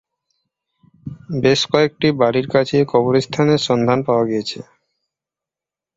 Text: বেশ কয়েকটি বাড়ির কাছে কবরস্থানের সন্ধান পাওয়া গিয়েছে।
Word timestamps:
বেশ 1.41 1.61
কয়েকটি 1.71 2.07
বাড়ির 2.21 2.47
কাছে 2.47 2.77
কবরস্থানের 2.91 3.59
সন্ধান 3.67 3.99
পাওয়া 4.07 4.23
গিয়েছে। 4.25 4.59